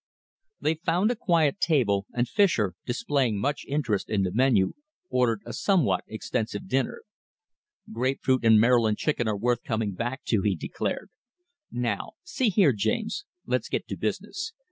[0.59, 4.73] They found a quiet table, and Fischer, displaying much interest in the menu,
[5.11, 7.03] ordered a somewhat extensive dinner.
[7.91, 11.11] "Grapefruit and Maryland chicken are worth coming back to," he declared.
[11.71, 14.53] "Now see here, James, let's get to business.